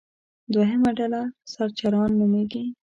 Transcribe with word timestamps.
دوهمه 0.53 0.91
ډله 0.97 1.21
سرچران 1.53 2.11
نومېږي. 2.19 2.63